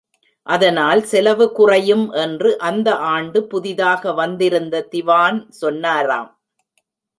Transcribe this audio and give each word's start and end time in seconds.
அதனால் 0.47 1.01
செலவு 1.03 1.51
குறையும் 1.51 2.11
என்று 2.11 2.57
அந்த 2.57 2.95
ஆண்டு 2.95 3.43
புதிதாக 3.43 4.13
வந்திருந்த 4.13 4.83
திவான் 4.91 5.39
சொன்னாராம். 5.61 6.31